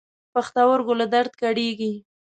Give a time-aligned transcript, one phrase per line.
[0.33, 1.93] پښتورګو له درد کړېږم.